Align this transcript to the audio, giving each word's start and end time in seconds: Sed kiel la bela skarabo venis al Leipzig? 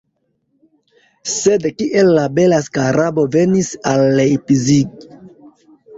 Sed 1.33 1.67
kiel 1.81 2.09
la 2.19 2.25
bela 2.39 2.61
skarabo 2.69 3.29
venis 3.39 3.73
al 3.93 4.07
Leipzig? 4.21 5.09